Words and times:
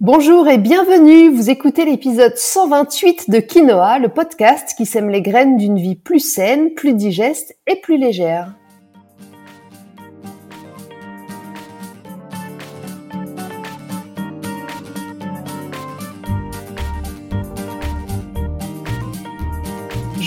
Bonjour 0.00 0.48
et 0.48 0.56
bienvenue, 0.56 1.28
vous 1.28 1.50
écoutez 1.50 1.84
l'épisode 1.84 2.34
128 2.34 3.28
de 3.28 3.38
Quinoa, 3.38 3.98
le 3.98 4.08
podcast 4.08 4.72
qui 4.74 4.86
sème 4.86 5.10
les 5.10 5.20
graines 5.20 5.58
d'une 5.58 5.76
vie 5.76 5.94
plus 5.94 6.20
saine, 6.20 6.72
plus 6.72 6.94
digeste 6.94 7.54
et 7.66 7.76
plus 7.76 7.98
légère. 7.98 8.54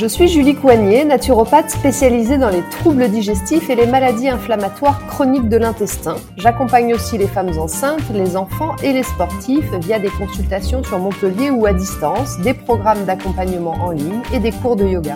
Je 0.04 0.09
suis 0.09 0.27
Julie 0.27 0.54
Coignet, 0.54 1.05
naturopathe 1.05 1.69
spécialisée 1.69 2.38
dans 2.38 2.49
les 2.49 2.61
troubles 2.71 3.07
digestifs 3.07 3.69
et 3.69 3.75
les 3.75 3.86
maladies 3.86 4.27
inflammatoires 4.27 5.07
chroniques 5.07 5.47
de 5.47 5.55
l'intestin. 5.55 6.18
J'accompagne 6.36 6.93
aussi 6.93 7.18
les 7.18 7.25
femmes 7.25 7.57
enceintes, 7.57 8.09
les 8.13 8.36
enfants 8.36 8.75
et 8.83 8.91
les 8.91 9.04
sportifs 9.04 9.71
via 9.79 10.00
des 10.00 10.09
consultations 10.09 10.83
sur 10.83 11.00
Montpellier 11.00 11.51
ou 11.51 11.65
à 11.65 11.71
distance, 11.71 12.37
des 12.42 12.54
programmes 12.54 13.05
d'accompagnement 13.05 13.75
en 13.75 13.92
ligne 13.92 14.19
et 14.33 14.39
des 14.39 14.51
cours 14.51 14.75
de 14.75 14.83
yoga. 14.83 15.15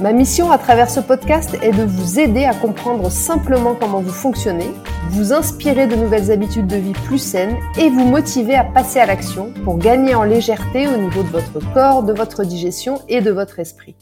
Ma 0.00 0.12
mission 0.12 0.50
à 0.50 0.58
travers 0.58 0.90
ce 0.90 0.98
podcast 0.98 1.56
est 1.62 1.70
de 1.70 1.84
vous 1.84 2.18
aider 2.18 2.44
à 2.44 2.52
comprendre 2.52 3.12
simplement 3.12 3.76
comment 3.76 4.00
vous 4.00 4.12
fonctionnez, 4.12 4.68
vous 5.10 5.32
inspirer 5.32 5.86
de 5.86 5.94
nouvelles 5.94 6.32
habitudes 6.32 6.66
de 6.66 6.76
vie 6.76 6.94
plus 7.04 7.20
saines 7.20 7.56
et 7.78 7.90
vous 7.90 8.04
motiver 8.04 8.56
à 8.56 8.64
passer 8.64 8.98
à 8.98 9.06
l'action 9.06 9.52
pour 9.62 9.78
gagner 9.78 10.16
en 10.16 10.24
légèreté 10.24 10.88
au 10.88 10.96
niveau 10.96 11.22
de 11.22 11.28
votre 11.28 11.60
corps, 11.72 12.02
de 12.02 12.12
votre 12.12 12.42
digestion 12.42 13.00
et 13.08 13.20
de 13.20 13.30
votre 13.30 13.60
esprit. 13.60 13.94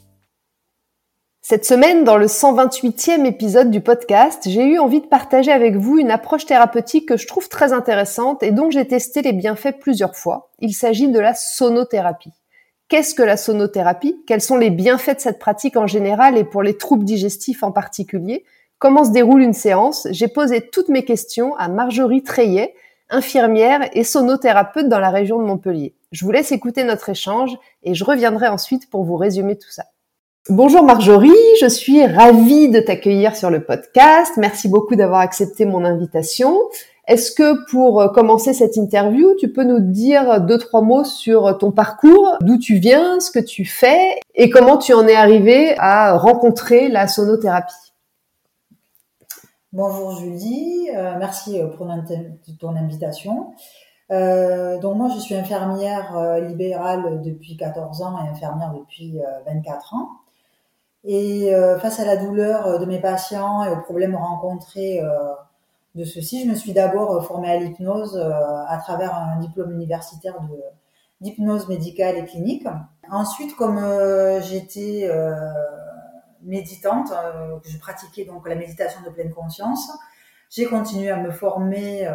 Cette 1.42 1.66
semaine, 1.66 2.04
dans 2.04 2.16
le 2.16 2.27
128e 2.27 3.27
épisode 3.27 3.70
du 3.70 3.82
podcast, 3.82 4.45
j'ai 4.46 4.65
eu 4.65 4.79
envie 4.79 5.02
de 5.02 5.06
partager 5.06 5.52
avec 5.52 5.77
vous 5.77 5.98
une 5.98 6.10
approche 6.10 6.46
thérapeutique 6.46 7.06
que 7.06 7.18
je 7.18 7.27
trouve 7.27 7.51
très 7.51 7.74
intéressante 7.74 8.43
et 8.43 8.51
dont 8.51 8.70
j'ai 8.70 8.87
testé 8.87 9.20
les 9.20 9.34
bienfaits 9.34 9.79
plusieurs 9.79 10.16
fois. 10.16 10.52
Il 10.59 10.73
s'agit 10.73 11.09
de 11.09 11.20
la 11.20 11.34
sonothérapie. 11.34 12.32
Qu'est-ce 12.93 13.15
que 13.15 13.23
la 13.23 13.38
sonothérapie? 13.38 14.23
Quels 14.26 14.43
sont 14.43 14.59
les 14.59 14.68
bienfaits 14.68 15.16
de 15.16 15.21
cette 15.21 15.38
pratique 15.38 15.79
en 15.79 15.87
général 15.87 16.37
et 16.37 16.45
pour 16.45 16.62
les 16.62 16.76
troubles 16.76 17.07
digestifs 17.07 17.62
en 17.62 17.73
particulier? 17.73 18.45
Comment 18.79 19.02
se 19.02 19.12
déroule 19.12 19.40
une 19.40 19.54
séance? 19.54 20.07
J'ai 20.10 20.29
posé 20.29 20.60
toutes 20.60 20.90
mes 20.90 21.02
questions 21.02 21.57
à 21.57 21.68
Marjorie 21.68 22.23
Treillet, 22.23 22.74
infirmière 23.09 23.88
et 23.95 24.04
sonothérapeute 24.04 24.90
dans 24.90 24.99
la 24.99 25.09
région 25.09 25.38
de 25.38 25.45
Montpellier. 25.45 25.95
Je 26.10 26.23
vous 26.26 26.32
laisse 26.32 26.52
écouter 26.52 26.84
notre 26.84 27.09
échange 27.09 27.57
et 27.82 27.95
je 27.95 28.04
reviendrai 28.04 28.49
ensuite 28.49 28.90
pour 28.90 29.04
vous 29.04 29.16
résumer 29.16 29.56
tout 29.56 29.71
ça. 29.71 29.84
Bonjour 30.51 30.82
Marjorie, 30.82 31.30
je 31.62 31.68
suis 31.68 32.04
ravie 32.04 32.68
de 32.68 32.80
t'accueillir 32.80 33.37
sur 33.37 33.49
le 33.49 33.65
podcast. 33.65 34.32
Merci 34.37 34.68
beaucoup 34.68 34.96
d'avoir 34.96 35.21
accepté 35.21 35.65
mon 35.65 35.87
invitation. 35.87 36.59
Est-ce 37.13 37.30
que 37.30 37.71
pour 37.71 38.01
euh, 38.01 38.09
commencer 38.09 38.55
cette 38.55 38.79
interview, 38.79 39.35
tu 39.38 39.52
peux 39.52 39.65
nous 39.65 39.80
dire 39.80 40.41
deux, 40.41 40.57
trois 40.57 40.80
mots 40.80 41.05
sur 41.05 41.59
ton 41.59 41.71
parcours, 41.71 42.38
d'où 42.41 42.57
tu 42.57 42.77
viens, 42.77 43.21
ce 43.21 43.30
que 43.30 43.38
tu 43.38 43.66
fais 43.66 44.18
et 44.35 44.49
comment 44.49 44.79
tu 44.79 44.95
en 44.95 45.07
es 45.07 45.15
arrivé 45.15 45.74
à 45.77 46.16
rencontrer 46.16 46.88
la 46.88 47.09
sonothérapie? 47.09 47.93
Bonjour 49.74 50.16
Julie, 50.16 50.88
euh, 50.96 51.16
merci 51.18 51.60
euh, 51.60 51.66
pour 51.66 51.87
ton 52.59 52.77
invitation. 52.77 53.52
donc 54.09 54.96
moi 54.96 55.10
je 55.15 55.21
suis 55.21 55.35
infirmière 55.35 56.40
libérale 56.49 57.21
depuis 57.23 57.59
14 57.59 58.01
ans 58.01 58.24
et 58.24 58.29
infirmière 58.30 58.73
depuis 58.73 59.18
24 59.45 59.95
ans. 59.96 60.09
Et 61.05 61.52
face 61.83 62.01
à 62.01 62.07
la 62.07 62.16
douleur 62.16 62.79
de 62.79 62.87
mes 62.87 63.01
patients 63.01 63.65
et 63.65 63.71
aux 63.71 63.80
problèmes 63.83 64.16
rencontrés 64.16 65.03
de 65.94 66.04
ceci. 66.04 66.44
Je 66.44 66.50
me 66.50 66.54
suis 66.54 66.72
d'abord 66.72 67.15
euh, 67.15 67.21
formée 67.21 67.50
à 67.50 67.59
l'hypnose 67.59 68.16
euh, 68.16 68.31
à 68.69 68.78
travers 68.78 69.15
un 69.15 69.38
diplôme 69.38 69.72
universitaire 69.72 70.41
de 70.41 70.59
d'hypnose 71.21 71.69
médicale 71.69 72.16
et 72.16 72.25
clinique. 72.25 72.66
Ensuite, 73.09 73.54
comme 73.54 73.78
euh, 73.78 74.41
j'étais 74.41 75.09
méditante, 76.43 77.12
je 77.65 77.78
pratiquais 77.78 78.25
donc 78.25 78.49
la 78.49 78.56
méditation 78.56 79.00
de 79.03 79.11
pleine 79.11 79.33
conscience, 79.33 79.89
j'ai 80.50 80.65
continué 80.65 81.11
à 81.11 81.17
me 81.17 81.31
former 81.31 82.09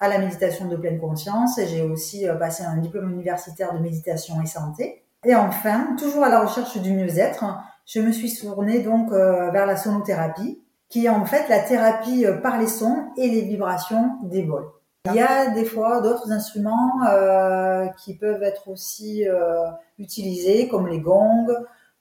à 0.00 0.08
la 0.08 0.18
méditation 0.18 0.66
de 0.66 0.74
pleine 0.74 0.98
conscience 0.98 1.58
et 1.58 1.68
j'ai 1.68 1.82
aussi 1.82 2.26
passé 2.40 2.64
un 2.64 2.78
diplôme 2.78 3.12
universitaire 3.12 3.72
de 3.72 3.78
méditation 3.78 4.42
et 4.42 4.46
santé. 4.46 5.04
Et 5.24 5.36
enfin, 5.36 5.94
toujours 5.96 6.24
à 6.24 6.28
la 6.28 6.44
recherche 6.44 6.76
du 6.78 6.92
mieux-être, 6.92 7.44
je 7.86 8.00
me 8.00 8.10
suis 8.10 8.36
tournée 8.36 8.80
donc 8.80 9.12
vers 9.12 9.66
la 9.66 9.76
sonothérapie 9.76 10.60
qui 10.88 11.06
est 11.06 11.08
en 11.08 11.24
fait 11.24 11.48
la 11.48 11.60
thérapie 11.60 12.26
euh, 12.26 12.38
par 12.38 12.58
les 12.58 12.68
sons 12.68 13.06
et 13.16 13.28
les 13.28 13.42
vibrations 13.42 14.18
des 14.22 14.42
bols. 14.42 14.70
Il 15.08 15.14
y 15.14 15.20
a 15.20 15.50
des 15.50 15.64
fois 15.64 16.00
d'autres 16.00 16.32
instruments 16.32 17.04
euh, 17.08 17.86
qui 17.98 18.16
peuvent 18.16 18.42
être 18.42 18.68
aussi 18.68 19.28
euh, 19.28 19.70
utilisés, 19.98 20.68
comme 20.68 20.88
les 20.88 21.00
gongs, 21.00 21.46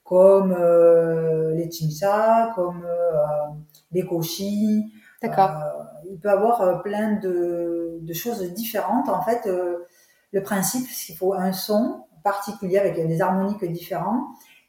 comme 0.04 0.56
euh, 0.58 1.54
les 1.54 1.70
chimsa, 1.70 2.52
comme 2.56 2.86
les 3.92 4.06
koshi. 4.06 4.92
D'accord. 5.22 5.52
il 6.10 6.20
peut 6.20 6.30
y 6.30 6.32
avoir 6.32 6.82
plein 6.84 7.14
de, 7.14 8.00
de, 8.02 8.14
choses 8.14 8.42
différentes. 8.54 9.10
En 9.10 9.22
fait, 9.22 9.50
le 10.32 10.44
principe, 10.44 10.88
c'est 10.88 11.06
qu'il 11.06 11.18
faut 11.18 11.34
un 11.34 11.52
son 11.52 12.06
particulier 12.24 12.78
avec 12.78 12.96
des 12.96 13.22
harmoniques 13.22 13.66
différents 13.72 14.28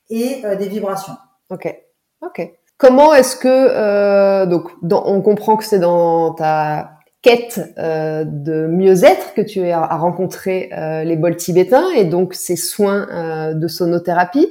et 0.08 0.42
des 0.42 0.68
vibrations. 0.68 1.16
Ok. 1.50 1.74
Ok. 2.22 2.58
Comment 2.78 3.14
est-ce 3.14 3.36
que 3.36 3.48
euh, 3.48 4.44
donc 4.44 4.70
on 4.82 5.22
comprend 5.22 5.56
que 5.56 5.64
c'est 5.64 5.78
dans 5.78 6.34
ta 6.34 6.90
quête 7.22 7.74
euh, 7.78 8.24
de 8.26 8.66
mieux-être 8.66 9.32
que 9.32 9.40
tu 9.40 9.66
as 9.70 9.96
rencontré 9.96 10.70
euh, 10.72 11.02
les 11.02 11.16
bols 11.16 11.36
tibétains 11.36 11.88
et 11.96 12.04
donc 12.04 12.34
ces 12.34 12.56
soins 12.56 13.54
de 13.54 13.68
sonothérapie. 13.68 14.48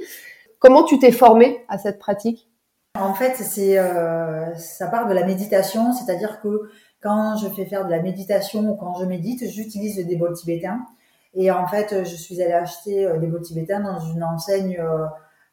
Comment 0.60 0.84
tu 0.84 0.98
t'es 0.98 1.12
formé 1.12 1.64
à 1.70 1.78
cette 1.78 2.00
pratique? 2.00 2.50
En 3.00 3.14
fait, 3.14 3.36
c'est 3.36 3.78
ça 4.58 4.88
part 4.88 5.08
de 5.08 5.14
la 5.14 5.26
méditation, 5.26 5.94
c'est-à-dire 5.94 6.40
que 6.42 6.72
quand 7.04 7.36
je 7.38 7.48
fais 7.50 7.66
faire 7.66 7.86
de 7.86 7.92
la 7.92 8.02
méditation 8.02 8.62
ou 8.72 8.76
quand 8.76 8.96
je 9.00 9.06
médite, 9.06 9.48
j'utilise 9.52 9.98
des 9.98 10.16
bols 10.16 10.34
tibétains. 10.34 10.80
Et 11.36 11.52
en 11.52 11.68
fait, 11.68 12.04
je 12.04 12.16
suis 12.16 12.42
allée 12.42 12.54
acheter 12.54 13.08
des 13.20 13.28
bols 13.28 13.42
tibétains 13.42 13.82
dans 13.82 14.00
une 14.00 14.24
enseigne 14.24 14.82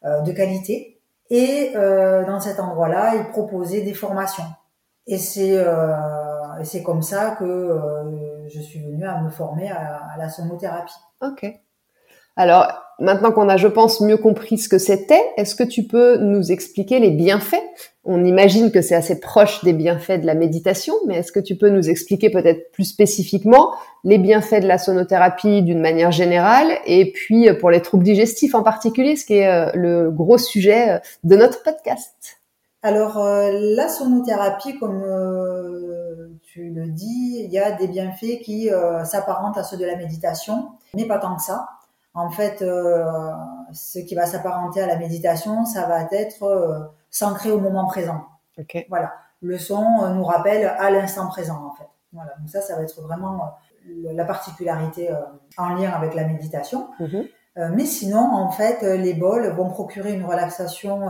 de 0.05 0.33
qualité 0.33 0.92
et 1.33 1.73
euh, 1.77 2.27
dans 2.27 2.41
cet 2.41 2.61
endroit-là, 2.61 3.15
ils 3.17 3.31
proposaient 3.31 3.81
des 3.81 3.95
formations. 3.95 4.45
Et 5.07 5.17
c'est 5.17 5.57
euh, 5.57 5.97
c'est 6.63 6.83
comme 6.83 7.01
ça 7.01 7.35
que 7.39 7.45
euh, 7.45 8.49
je 8.49 8.61
suis 8.61 8.81
venue 8.81 9.07
à 9.07 9.19
me 9.23 9.31
former 9.31 9.71
à, 9.71 10.03
à 10.15 10.19
la 10.19 10.29
sonothérapie. 10.29 10.95
Ok. 11.23 11.47
Alors, 12.37 12.71
maintenant 13.03 13.33
qu'on 13.33 13.49
a, 13.49 13.57
je 13.57 13.69
pense, 13.69 14.01
mieux 14.01 14.17
compris 14.17 14.59
ce 14.59 14.69
que 14.69 14.79
c'était, 14.79 15.23
est-ce 15.37 15.55
que 15.55 15.65
tu 15.65 15.83
peux 15.83 16.17
nous 16.19 16.53
expliquer 16.53 17.01
les 17.01 17.11
bienfaits? 17.11 17.63
On 18.05 18.25
imagine 18.25 18.73
que 18.73 18.81
c'est 18.81 18.95
assez 18.95 19.21
proche 19.21 19.63
des 19.65 19.73
bienfaits 19.73 20.21
de 20.21 20.27
la 20.27 20.35
méditation, 20.35 20.95
mais 21.07 21.17
est-ce 21.17 21.31
que 21.31 21.41
tu 21.41 21.57
peux 21.57 21.69
nous 21.69 21.91
expliquer 21.91 22.31
peut-être 22.31 22.73
plus 22.73 22.85
spécifiquement 22.85 23.73
les 24.05 24.19
bienfaits 24.19 24.63
de 24.63 24.67
la 24.67 24.79
sonothérapie 24.79 25.63
d'une 25.63 25.81
manière 25.81 26.11
générale 26.11 26.73
et 26.87 27.13
puis 27.13 27.49
euh, 27.49 27.55
pour 27.55 27.71
les 27.71 27.83
troubles 27.83 28.05
digestifs 28.05 28.55
en 28.55 28.63
particulier, 28.63 29.17
ce 29.17 29.25
qui 29.25 29.35
est 29.35 29.49
euh, 29.49 29.71
le 29.75 30.11
gros 30.11 30.39
sujet 30.39 30.91
euh, 30.91 30.99
de 31.25 31.37
notre 31.37 31.63
podcast? 31.63 32.41
Alors 32.85 33.17
la 33.17 33.89
sonothérapie, 33.89 34.77
comme 34.81 35.05
tu 36.43 36.71
le 36.71 36.89
dis, 36.89 37.45
il 37.45 37.53
y 37.53 37.59
a 37.61 37.71
des 37.71 37.87
bienfaits 37.87 38.41
qui 38.43 38.71
s'apparentent 39.05 39.57
à 39.57 39.63
ceux 39.63 39.77
de 39.77 39.85
la 39.85 39.95
méditation, 39.95 40.71
mais 40.97 41.05
pas 41.05 41.19
tant 41.19 41.37
que 41.37 41.43
ça. 41.43 41.69
En 42.15 42.31
fait, 42.31 42.61
euh, 42.61 43.05
ce 43.73 43.99
qui 43.99 44.15
va 44.15 44.27
s'apparenter 44.27 44.83
à 44.83 44.87
la 44.87 44.97
méditation, 44.97 45.65
ça 45.65 45.87
va 45.87 46.03
être 46.13 46.43
euh, 46.43 46.81
s'ancrer 47.11 47.51
au 47.51 47.59
moment 47.59 47.87
présent. 47.87 48.27
Okay. 48.59 48.87
Voilà. 48.91 49.13
Le 49.41 49.59
son 49.59 49.85
euh, 50.03 50.11
nous 50.11 50.25
rappelle 50.25 50.67
à 50.67 50.91
l'instant 50.91 51.27
présent, 51.29 51.65
en 51.65 51.75
fait. 51.75 51.89
Voilà. 52.13 52.33
Donc 52.39 52.51
ça, 52.51 52.61
ça 52.61 52.77
va 52.77 52.83
être 52.83 53.01
vraiment 53.01 53.55
la 53.87 54.25
particularité 54.25 55.11
en 55.57 55.75
lien 55.75 55.91
avec 55.91 56.15
la 56.15 56.25
méditation. 56.25 56.91
Mm-hmm. 57.01 57.75
mais 57.75 57.85
sinon, 57.85 58.33
en 58.33 58.49
fait, 58.49 58.83
les 58.83 59.13
bols 59.13 59.49
vont 59.49 59.69
procurer 59.71 60.13
une 60.13 60.25
relaxation 60.25 61.09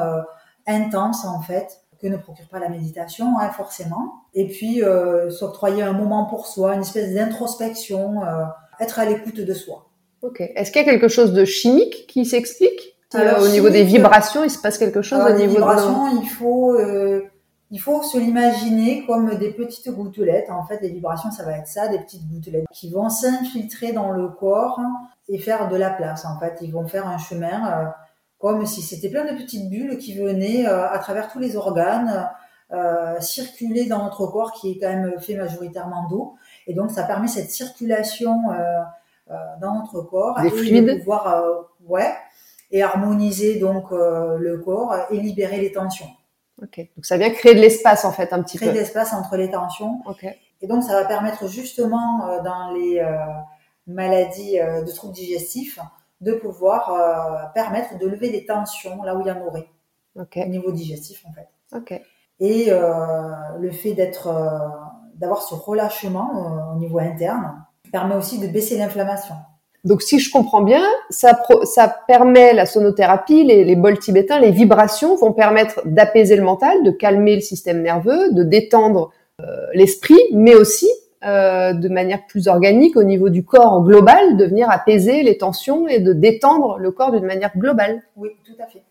intense, 0.67 1.27
en 1.27 1.43
fait, 1.43 1.82
que 2.00 2.06
ne 2.06 2.17
procure 2.17 2.49
pas 2.49 2.61
la 2.61 2.71
méditation, 2.71 3.38
hein, 3.38 3.50
forcément. 3.50 4.23
Et 4.32 4.47
puis, 4.47 4.81
s'octroyer 5.29 5.82
un 5.82 5.93
moment 5.93 6.25
pour 6.25 6.47
soi, 6.47 6.77
une 6.77 6.81
espèce 6.81 7.12
d'introspection, 7.12 8.23
être 8.81 8.99
à 8.99 9.05
l'écoute 9.05 9.41
de 9.41 9.53
soi. 9.53 9.92
Ok. 10.23 10.41
Est-ce 10.41 10.71
qu'il 10.71 10.81
y 10.81 10.89
a 10.89 10.91
quelque 10.91 11.09
chose 11.09 11.33
de 11.33 11.45
chimique 11.45 12.07
qui 12.07 12.25
s'explique? 12.25 12.97
Euh, 13.15 13.41
Au 13.41 13.49
niveau 13.49 13.69
des 13.69 13.83
vibrations, 13.83 14.45
il 14.45 14.51
se 14.51 14.59
passe 14.59 14.79
quelque 14.79 15.03
chose 15.03 15.21
au 15.21 15.37
niveau 15.37 15.57
vibrations, 15.57 16.23
il 16.23 16.29
faut 16.29 16.75
euh, 16.75 17.23
il 17.71 17.79
faut 17.79 18.03
se 18.03 18.19
l'imaginer 18.19 19.05
comme 19.07 19.35
des 19.37 19.51
petites 19.51 19.91
gouttelettes. 19.91 20.49
En 20.51 20.65
fait, 20.65 20.81
les 20.81 20.91
vibrations, 20.91 21.31
ça 21.31 21.45
va 21.45 21.59
être 21.59 21.67
ça, 21.67 21.89
des 21.89 21.99
petites 21.99 22.27
gouttelettes 22.29 22.67
qui 22.73 22.91
vont 22.91 23.09
s'infiltrer 23.09 23.93
dans 23.93 24.11
le 24.11 24.29
corps 24.29 24.81
et 25.29 25.39
faire 25.39 25.69
de 25.69 25.77
la 25.77 25.91
place. 25.91 26.25
En 26.25 26.39
fait, 26.39 26.59
ils 26.63 26.73
vont 26.73 26.87
faire 26.87 27.07
un 27.07 27.19
chemin 27.19 27.67
euh, 27.67 27.85
comme 28.39 28.65
si 28.65 28.81
c'était 28.81 29.11
plein 29.11 29.25
de 29.31 29.37
petites 29.37 29.69
bulles 29.69 29.99
qui 29.99 30.15
venaient 30.15 30.67
euh, 30.67 30.89
à 30.89 30.99
travers 30.99 31.31
tous 31.31 31.39
les 31.39 31.57
organes 31.57 32.31
circuler 33.21 33.85
dans 33.85 34.03
notre 34.03 34.27
corps 34.29 34.53
qui 34.53 34.71
est 34.71 34.79
quand 34.79 34.89
même 34.89 35.21
fait 35.21 35.35
majoritairement 35.35 36.09
d'eau 36.09 36.37
Et 36.67 36.73
donc, 36.73 36.91
ça 36.91 37.03
permet 37.03 37.29
cette 37.29 37.51
circulation 37.51 38.45
dans 39.61 39.75
notre 39.75 40.00
corps 40.02 40.40
Des 40.43 40.50
fluides. 40.50 40.87
de 40.87 40.94
pouvoir, 40.99 41.44
ouais, 41.87 42.12
et 42.70 42.82
harmoniser 42.82 43.58
donc 43.58 43.90
le 43.90 44.58
corps 44.64 44.94
et 45.11 45.19
libérer 45.19 45.58
les 45.61 45.73
tensions. 45.73 46.08
Ok. 46.62 46.79
Donc 46.96 47.05
ça 47.05 47.17
vient 47.17 47.31
créer 47.31 47.55
de 47.55 47.61
l'espace 47.61 48.05
en 48.05 48.12
fait 48.12 48.32
un 48.32 48.43
petit 48.43 48.56
Créer 48.56 48.69
peu. 48.70 48.75
de 48.75 48.81
l'espace 48.81 49.12
entre 49.12 49.37
les 49.37 49.50
tensions. 49.50 50.00
Ok. 50.06 50.25
Et 50.61 50.67
donc, 50.69 50.84
ça 50.84 50.93
va 50.94 51.05
permettre 51.06 51.49
justement 51.49 52.25
euh, 52.29 52.40
dans 52.43 52.70
les 52.73 53.00
euh, 53.00 53.17
maladies 53.88 54.61
euh, 54.61 54.82
de 54.82 54.90
troubles 54.93 55.12
digestifs 55.14 55.81
de 56.20 56.34
pouvoir 56.34 56.93
euh, 56.93 57.49
permettre 57.52 57.99
de 57.99 58.06
lever 58.06 58.31
les 58.31 58.46
tensions 58.46 59.02
là 59.02 59.17
où 59.17 59.23
il 59.23 59.26
y 59.26 59.31
en 59.32 59.44
aurait 59.44 59.67
Ok. 60.17 60.38
au 60.40 60.49
niveau 60.49 60.70
digestif 60.70 61.25
en 61.29 61.32
fait. 61.32 61.49
Ok. 61.76 62.00
Et 62.38 62.67
euh, 62.70 63.32
le 63.58 63.70
fait 63.73 63.94
d'être, 63.94 64.29
euh, 64.29 64.69
d'avoir 65.17 65.43
ce 65.43 65.55
relâchement 65.55 66.31
euh, 66.70 66.76
au 66.76 66.79
niveau 66.79 67.00
interne 67.00 67.64
permet 67.93 68.17
aussi 68.17 68.39
de 68.39 68.47
baisser 68.49 68.77
l'inflammation. 68.79 69.35
Donc 69.85 70.03
si 70.03 70.19
je 70.19 70.31
comprends 70.31 70.62
bien, 70.62 70.83
ça, 71.11 71.35
permet 72.06 72.53
la 72.55 72.67
sonothérapie, 72.67 73.44
les, 73.44 73.65
les 73.65 73.77
bols 73.77 73.99
tibétains, 73.99 74.39
les 74.39 74.53
vibrations 74.53 75.17
vont 75.17 75.33
permettre 75.33 75.83
d'apaiser 75.85 76.37
le 76.37 76.43
mental, 76.43 76.83
de 76.85 76.91
calmer 76.91 77.35
le 77.35 77.41
système 77.41 77.83
nerveux, 77.83 78.33
de 78.33 78.44
détendre 78.44 79.11
euh, 79.41 79.44
l'esprit, 79.75 80.21
mais 80.33 80.55
aussi 80.55 80.89
euh, 81.25 81.73
de 81.73 81.89
manière 81.89 82.27
plus 82.27 82.49
organique 82.49 82.97
au 82.97 83.05
niveau 83.05 83.29
du 83.29 83.44
corps 83.44 83.85
global, 83.85 84.37
de 84.37 84.44
venir 84.44 84.69
apaiser 84.69 85.23
les 85.23 85.39
tensions 85.39 85.87
et 85.87 86.00
de 86.00 86.12
détendre 86.12 86.79
le 86.79 86.91
corps 86.91 87.12
d'une 87.12 87.27
manière 87.27 87.56
globale. 87.56 88.03
Oui, 88.17 88.31
tout 88.44 88.61
à 88.61 88.67
fait. 88.67 88.83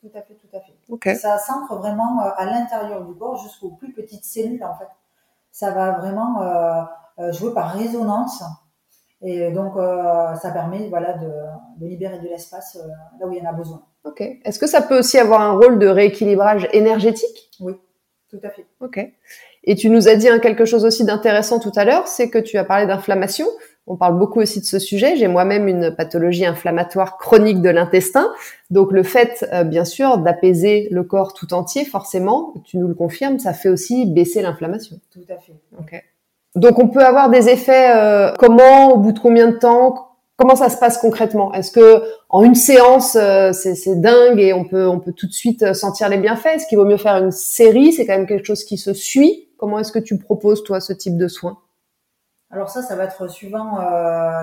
Tout 0.00 0.10
à 0.14 0.22
fait, 0.22 0.34
tout 0.34 0.56
à 0.56 0.60
fait. 0.60 1.14
Ça 1.16 1.38
s'ancre 1.38 1.74
vraiment 1.76 2.22
euh, 2.22 2.30
à 2.36 2.44
l'intérieur 2.46 3.04
du 3.04 3.12
corps 3.14 3.36
jusqu'aux 3.42 3.70
plus 3.70 3.92
petites 3.92 4.24
cellules 4.24 4.62
en 4.62 4.74
fait. 4.74 4.86
Ça 5.50 5.72
va 5.72 5.98
vraiment 5.98 6.42
euh, 6.42 6.82
jouer 7.32 7.52
par 7.54 7.72
résonance 7.72 8.42
et 9.22 9.50
donc 9.50 9.76
euh, 9.76 10.34
ça 10.36 10.50
permet 10.50 10.88
voilà 10.88 11.14
de, 11.14 11.28
de 11.78 11.86
libérer 11.86 12.18
de 12.18 12.28
l'espace 12.28 12.78
euh, 12.80 12.88
là 13.20 13.26
où 13.26 13.32
il 13.32 13.38
y 13.38 13.42
en 13.46 13.50
a 13.50 13.52
besoin. 13.52 13.82
Ok. 14.04 14.22
Est-ce 14.44 14.58
que 14.58 14.66
ça 14.66 14.80
peut 14.80 14.98
aussi 14.98 15.18
avoir 15.18 15.42
un 15.42 15.52
rôle 15.52 15.78
de 15.78 15.86
rééquilibrage 15.86 16.68
énergétique? 16.72 17.50
Tout 18.30 18.40
à 18.44 18.50
fait. 18.50 18.64
Ok. 18.80 18.98
Et 19.64 19.74
tu 19.74 19.90
nous 19.90 20.08
as 20.08 20.14
dit 20.14 20.28
hein, 20.28 20.38
quelque 20.38 20.64
chose 20.64 20.84
aussi 20.84 21.04
d'intéressant 21.04 21.58
tout 21.58 21.72
à 21.74 21.84
l'heure, 21.84 22.06
c'est 22.06 22.30
que 22.30 22.38
tu 22.38 22.56
as 22.56 22.64
parlé 22.64 22.86
d'inflammation. 22.86 23.46
On 23.86 23.96
parle 23.96 24.18
beaucoup 24.18 24.40
aussi 24.40 24.60
de 24.60 24.64
ce 24.64 24.78
sujet. 24.78 25.16
J'ai 25.16 25.26
moi-même 25.26 25.66
une 25.66 25.94
pathologie 25.94 26.46
inflammatoire 26.46 27.18
chronique 27.18 27.60
de 27.60 27.68
l'intestin. 27.68 28.32
Donc 28.70 28.92
le 28.92 29.02
fait, 29.02 29.46
euh, 29.52 29.64
bien 29.64 29.84
sûr, 29.84 30.18
d'apaiser 30.18 30.88
le 30.92 31.02
corps 31.02 31.34
tout 31.34 31.52
entier, 31.52 31.84
forcément, 31.84 32.54
tu 32.64 32.78
nous 32.78 32.86
le 32.86 32.94
confirmes, 32.94 33.38
ça 33.38 33.52
fait 33.52 33.68
aussi 33.68 34.06
baisser 34.06 34.42
l'inflammation. 34.42 34.96
Tout 35.10 35.26
à 35.28 35.38
fait. 35.38 35.54
Ok. 35.78 36.02
Donc 36.56 36.78
on 36.78 36.88
peut 36.88 37.04
avoir 37.04 37.30
des 37.30 37.48
effets 37.48 37.94
euh, 37.96 38.32
comment, 38.38 38.88
au 38.92 38.96
bout 38.98 39.12
de 39.12 39.18
combien 39.18 39.48
de 39.48 39.56
temps 39.56 40.06
Comment 40.36 40.56
ça 40.56 40.70
se 40.70 40.78
passe 40.78 40.96
concrètement? 40.96 41.52
Est-ce 41.52 41.70
que 41.70 42.02
en 42.30 42.42
une 42.42 42.54
séance 42.54 43.14
euh, 43.14 43.52
c'est 43.52 43.74
c'est 43.74 43.96
dingue 44.00 44.40
et 44.40 44.54
on 44.54 44.64
peut 44.64 44.86
on 44.88 44.98
peut 44.98 45.12
tout 45.12 45.26
de 45.26 45.32
suite 45.34 45.62
euh, 45.62 45.74
sentir 45.74 46.08
les 46.08 46.16
bienfaits? 46.16 46.46
Est-ce 46.54 46.66
qu'il 46.66 46.78
vaut 46.78 46.86
mieux 46.86 46.96
faire 46.96 47.16
une 47.18 47.30
série? 47.30 47.92
C'est 47.92 48.06
quand 48.06 48.14
même 48.16 48.26
quelque 48.26 48.46
chose 48.46 48.64
qui 48.64 48.78
se 48.78 48.94
suit. 48.94 49.50
Comment 49.58 49.78
est-ce 49.80 49.92
que 49.92 49.98
tu 49.98 50.16
proposes 50.16 50.64
toi 50.64 50.80
ce 50.80 50.94
type 50.94 51.18
de 51.18 51.28
soins? 51.28 51.58
Alors 52.50 52.70
ça, 52.70 52.80
ça 52.80 52.96
va 52.96 53.04
être 53.04 53.28
suivant 53.30 53.78
euh, 53.80 53.82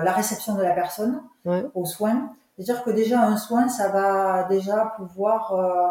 la 0.02 0.12
réception 0.12 0.54
de 0.54 0.62
la 0.62 0.70
personne 0.70 1.20
Ouais. 1.44 1.64
aux 1.74 1.84
soins. 1.84 2.30
C'est-à-dire 2.56 2.84
que 2.84 2.90
déjà 2.90 3.20
un 3.20 3.36
soin, 3.36 3.68
ça 3.68 3.88
va 3.88 4.44
déjà 4.44 4.92
pouvoir 4.98 5.52
euh, 5.52 5.88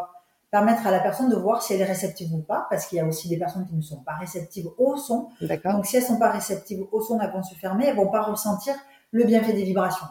permettre 0.51 0.87
à 0.87 0.91
la 0.91 0.99
personne 0.99 1.29
de 1.29 1.35
voir 1.35 1.61
si 1.61 1.73
elle 1.73 1.81
est 1.81 1.85
réceptive 1.85 2.33
ou 2.33 2.39
pas, 2.39 2.67
parce 2.69 2.85
qu'il 2.85 2.97
y 2.97 3.01
a 3.01 3.05
aussi 3.05 3.27
des 3.27 3.37
personnes 3.37 3.65
qui 3.67 3.75
ne 3.75 3.81
sont 3.81 4.01
pas 4.03 4.13
réceptives 4.13 4.67
au 4.77 4.95
son. 4.95 5.29
Donc 5.41 5.85
si 5.85 5.97
elles 5.97 6.03
sont 6.03 6.19
pas 6.19 6.31
réceptives 6.31 6.85
au 6.91 7.01
son, 7.01 7.19
elles 7.19 7.31
vont 7.31 7.43
se 7.43 7.55
fermer, 7.55 7.87
elles 7.87 7.95
vont 7.95 8.09
pas 8.09 8.21
ressentir 8.21 8.73
le 9.11 9.23
bienfait 9.25 9.53
des 9.53 9.63
vibrations. 9.63 10.07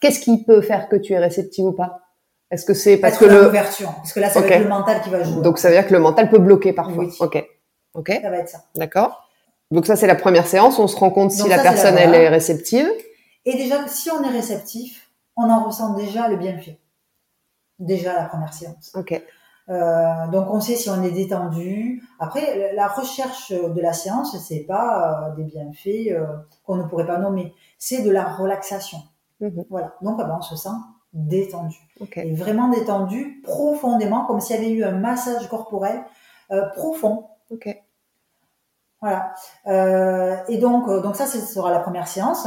Qu'est-ce 0.00 0.20
qui 0.20 0.44
peut 0.44 0.60
faire 0.60 0.88
que 0.88 0.96
tu 0.96 1.12
es 1.12 1.18
réceptive 1.18 1.66
ou 1.66 1.72
pas? 1.72 2.00
Est-ce 2.50 2.64
que 2.64 2.74
c'est 2.74 2.96
parce 2.96 3.14
Être 3.14 3.20
que 3.20 3.24
dans 3.26 3.34
le 3.34 3.44
l'ouverture, 3.44 3.92
parce 3.96 4.12
que 4.12 4.20
là, 4.20 4.28
être 4.28 4.58
le 4.60 4.68
mental 4.68 5.02
qui 5.02 5.10
va 5.10 5.22
jouer. 5.24 5.42
donc 5.42 5.58
ça 5.58 5.68
veut 5.68 5.74
dire 5.74 5.86
que 5.86 5.92
le 5.92 5.98
mental 5.98 6.30
peut 6.30 6.38
bloquer 6.38 6.72
parfois. 6.72 7.04
Oui. 7.04 7.16
Ok. 7.18 7.44
Ok. 7.94 8.12
ça 8.22 8.30
va 8.30 8.36
être 8.38 8.48
ça. 8.48 8.64
D'accord. 8.76 9.28
Donc 9.72 9.86
ça 9.86 9.96
c'est 9.96 10.06
la 10.06 10.14
première 10.14 10.46
séance. 10.46 10.78
On 10.78 10.86
se 10.86 10.96
rend 10.96 11.10
compte 11.10 11.32
si 11.32 11.40
Donc 11.40 11.48
la 11.48 11.56
ça, 11.56 11.62
c'est 11.62 11.68
la 11.68 11.72
personne 11.72 11.98
elle 11.98 12.14
est 12.14 12.28
réceptive. 12.28 12.88
Et 13.44 13.56
déjà, 13.56 13.86
si 13.88 14.10
on 14.10 14.22
est 14.22 14.30
réceptif, 14.30 15.10
on 15.36 15.50
en 15.50 15.64
ressent 15.64 15.94
déjà 15.94 16.28
le 16.28 16.36
bienfait. 16.36 16.78
Déjà 17.78 18.14
la 18.14 18.24
première 18.24 18.54
séance. 18.54 18.92
Ok. 18.94 19.20
Euh, 19.68 20.28
donc 20.28 20.48
on 20.50 20.60
sait 20.60 20.76
si 20.76 20.88
on 20.90 21.02
est 21.02 21.10
détendu. 21.10 22.02
Après, 22.20 22.72
la 22.74 22.86
recherche 22.86 23.50
de 23.52 23.80
la 23.80 23.92
séance, 23.92 24.36
c'est 24.46 24.60
pas 24.60 25.28
euh, 25.30 25.34
des 25.34 25.44
bienfaits 25.44 26.10
euh, 26.12 26.24
qu'on 26.64 26.76
ne 26.76 26.84
pourrait 26.84 27.06
pas 27.06 27.18
nommer, 27.18 27.52
c'est 27.78 28.02
de 28.02 28.10
la 28.10 28.24
relaxation. 28.24 28.98
Mhm. 29.40 29.64
Voilà. 29.68 29.94
Donc 30.02 30.18
ah 30.20 30.24
ben, 30.24 30.36
on 30.38 30.42
se 30.42 30.56
sent 30.56 30.76
détendu. 31.12 31.76
Ok. 32.00 32.16
Et 32.18 32.34
vraiment 32.34 32.68
détendu 32.68 33.40
profondément, 33.42 34.24
comme 34.26 34.40
s'il 34.40 34.56
y 34.56 34.58
avait 34.58 34.70
eu 34.70 34.84
un 34.84 34.92
massage 34.92 35.48
corporel 35.48 36.04
euh, 36.52 36.68
profond. 36.70 37.26
Ok. 37.50 37.68
Voilà. 39.00 39.34
Euh, 39.66 40.36
et 40.48 40.58
donc, 40.58 40.88
donc 41.02 41.16
ça, 41.16 41.26
ce 41.26 41.38
sera 41.40 41.70
la 41.70 41.80
première 41.80 42.08
séance. 42.08 42.46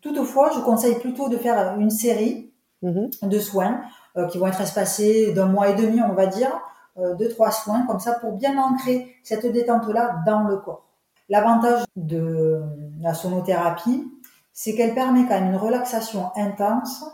Toutefois, 0.00 0.50
je 0.54 0.60
conseille 0.60 0.98
plutôt 0.98 1.28
de 1.28 1.36
faire 1.36 1.76
une 1.78 1.90
série 1.90 2.46
Mhm. 2.82 3.10
de 3.24 3.38
soins 3.38 3.82
qui 4.30 4.38
vont 4.38 4.46
être 4.46 4.60
espacés 4.60 5.32
d'un 5.32 5.46
mois 5.46 5.68
et 5.68 5.74
demi, 5.74 6.00
on 6.02 6.14
va 6.14 6.26
dire, 6.26 6.50
euh, 6.98 7.14
deux, 7.14 7.28
trois 7.28 7.50
soins, 7.50 7.86
comme 7.86 8.00
ça, 8.00 8.14
pour 8.14 8.32
bien 8.32 8.58
ancrer 8.58 9.14
cette 9.22 9.46
détente-là 9.46 10.22
dans 10.26 10.42
le 10.42 10.56
corps. 10.56 10.86
L'avantage 11.28 11.84
de 11.96 12.62
la 13.00 13.14
sonothérapie, 13.14 14.10
c'est 14.52 14.74
qu'elle 14.74 14.94
permet 14.94 15.22
quand 15.26 15.40
même 15.40 15.50
une 15.50 15.56
relaxation 15.56 16.30
intense, 16.36 17.04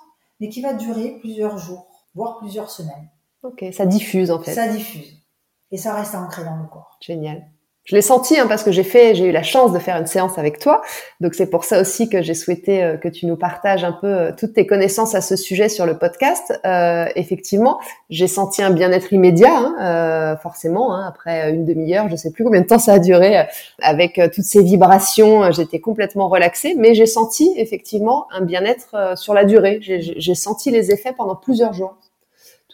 mais 0.40 0.48
qui 0.48 0.62
va 0.62 0.72
durer 0.72 1.18
plusieurs 1.20 1.58
jours, 1.58 1.86
voire 2.14 2.38
plusieurs 2.38 2.70
semaines. 2.70 3.10
Ok. 3.42 3.64
Ça 3.72 3.86
diffuse 3.86 4.30
en 4.30 4.40
fait. 4.40 4.54
Ça 4.54 4.68
diffuse. 4.68 5.22
Et 5.70 5.76
ça 5.76 5.94
reste 5.94 6.14
ancré 6.14 6.44
dans 6.44 6.56
le 6.56 6.66
corps. 6.66 6.98
Génial. 7.00 7.44
Je 7.86 7.94
l'ai 7.94 8.02
senti 8.02 8.36
hein, 8.36 8.46
parce 8.48 8.64
que 8.64 8.72
j'ai 8.72 8.82
fait, 8.82 9.14
j'ai 9.14 9.26
eu 9.26 9.32
la 9.32 9.44
chance 9.44 9.72
de 9.72 9.78
faire 9.78 9.96
une 9.96 10.06
séance 10.06 10.38
avec 10.38 10.58
toi. 10.58 10.82
Donc 11.20 11.34
c'est 11.34 11.48
pour 11.48 11.62
ça 11.62 11.80
aussi 11.80 12.08
que 12.08 12.20
j'ai 12.20 12.34
souhaité 12.34 12.82
euh, 12.82 12.96
que 12.96 13.06
tu 13.06 13.26
nous 13.26 13.36
partages 13.36 13.84
un 13.84 13.92
peu 13.92 14.08
euh, 14.08 14.32
toutes 14.36 14.54
tes 14.54 14.66
connaissances 14.66 15.14
à 15.14 15.20
ce 15.20 15.36
sujet 15.36 15.68
sur 15.68 15.86
le 15.86 15.96
podcast. 15.96 16.52
Euh, 16.66 17.06
effectivement, 17.14 17.78
j'ai 18.10 18.26
senti 18.26 18.60
un 18.60 18.70
bien-être 18.70 19.12
immédiat, 19.12 19.56
hein, 19.56 19.76
euh, 19.80 20.36
forcément. 20.36 20.96
Hein, 20.96 21.06
après 21.06 21.50
une 21.50 21.64
demi-heure, 21.64 22.08
je 22.08 22.16
sais 22.16 22.32
plus 22.32 22.42
combien 22.42 22.60
de 22.60 22.66
temps 22.66 22.80
ça 22.80 22.94
a 22.94 22.98
duré, 22.98 23.46
avec 23.80 24.20
toutes 24.34 24.44
ces 24.44 24.64
vibrations, 24.64 25.52
j'étais 25.52 25.78
complètement 25.78 26.28
relaxée. 26.28 26.74
Mais 26.76 26.94
j'ai 26.94 27.06
senti 27.06 27.54
effectivement 27.56 28.26
un 28.32 28.40
bien-être 28.40 29.16
sur 29.16 29.32
la 29.32 29.44
durée. 29.44 29.78
J'ai 29.80 30.34
senti 30.34 30.72
les 30.72 30.90
effets 30.90 31.12
pendant 31.12 31.36
plusieurs 31.36 31.72
jours. 31.72 31.96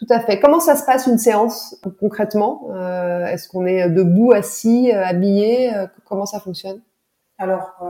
Tout 0.05 0.13
à 0.13 0.19
fait. 0.19 0.39
Comment 0.39 0.59
ça 0.59 0.75
se 0.75 0.83
passe 0.85 1.07
une 1.07 1.17
séance 1.17 1.75
concrètement? 1.99 2.67
Euh, 2.71 3.25
Est-ce 3.25 3.47
qu'on 3.47 3.65
est 3.65 3.89
debout, 3.89 4.31
assis, 4.33 4.91
euh, 4.91 5.05
habillé? 5.05 5.73
Euh, 5.73 5.87
Comment 6.05 6.25
ça 6.25 6.39
fonctionne? 6.39 6.81
Alors, 7.37 7.71
euh, 7.81 7.85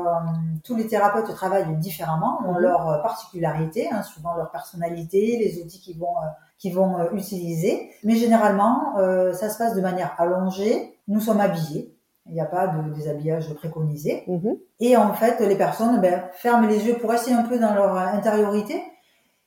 tous 0.63 0.75
les 0.75 0.88
thérapeutes 0.88 1.34
travaillent 1.34 1.75
différemment, 1.77 2.39
ont 2.48 2.53
Mhm. 2.53 2.60
leurs 2.60 3.01
particularités, 3.01 3.89
hein, 3.91 4.01
suivant 4.03 4.36
leur 4.36 4.51
personnalité, 4.51 5.38
les 5.39 5.62
outils 5.62 5.79
qu'ils 5.82 6.00
vont, 6.00 6.15
euh, 6.22 7.03
euh, 7.03 7.15
utiliser. 7.15 7.89
Mais 8.03 8.15
généralement, 8.15 8.93
ça 9.34 9.50
se 9.50 9.58
passe 9.58 9.75
de 9.75 9.82
manière 9.82 10.15
allongée. 10.17 10.98
Nous 11.08 11.20
sommes 11.20 11.41
habillés. 11.41 11.98
Il 12.27 12.34
n'y 12.34 12.41
a 12.41 12.46
pas 12.46 12.67
de 12.67 12.93
déshabillage 12.93 13.53
préconisé. 13.55 14.24
Mhm. 14.27 14.55
Et 14.79 14.96
en 14.96 15.13
fait, 15.13 15.39
les 15.46 15.58
personnes 15.58 16.00
ben, 16.00 16.24
ferment 16.34 16.67
les 16.67 16.86
yeux 16.88 16.96
pour 16.96 17.10
rester 17.10 17.34
un 17.34 17.43
peu 17.43 17.60
dans 17.60 17.74
leur 17.74 17.98
intériorité. 17.98 18.82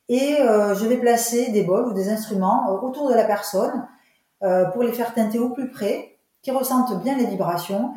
Et 0.08 0.40
euh, 0.40 0.74
je 0.74 0.86
vais 0.86 0.98
placer 0.98 1.50
des 1.50 1.62
bols 1.62 1.88
ou 1.88 1.92
des 1.92 2.10
instruments 2.10 2.70
euh, 2.70 2.86
autour 2.86 3.08
de 3.08 3.14
la 3.14 3.24
personne 3.24 3.86
euh, 4.42 4.66
pour 4.66 4.82
les 4.82 4.92
faire 4.92 5.14
teinter 5.14 5.38
au 5.38 5.50
plus 5.50 5.70
près, 5.70 6.18
qui 6.42 6.50
ressentent 6.50 7.02
bien 7.02 7.16
les 7.16 7.26
vibrations 7.26 7.92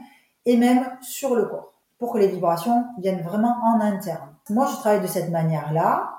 et 0.45 0.57
même 0.57 0.85
sur 1.01 1.35
le 1.35 1.45
corps, 1.45 1.73
pour 1.99 2.13
que 2.13 2.17
les 2.17 2.27
vibrations 2.27 2.85
viennent 2.97 3.21
vraiment 3.21 3.55
en 3.63 3.79
interne. 3.79 4.29
Moi, 4.49 4.65
je 4.71 4.77
travaille 4.77 5.01
de 5.01 5.07
cette 5.07 5.29
manière-là, 5.29 6.09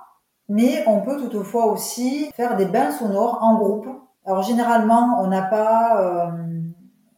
mais 0.49 0.85
on 0.87 1.01
peut 1.01 1.17
toutefois 1.17 1.67
aussi 1.67 2.31
faire 2.37 2.57
des 2.57 2.67
bains 2.67 2.93
sonores 2.93 3.39
en 3.43 3.57
groupe. 3.57 3.89
Alors 4.25 4.43
généralement, 4.43 5.19
on 5.21 5.27
n'a 5.27 5.43
pas, 5.43 6.01
euh, 6.01 6.31